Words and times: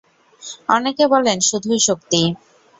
অনেকে 0.69 1.03
বলেন 1.13 1.37
শুধুই 1.49 1.79
শক্তি। 1.87 2.21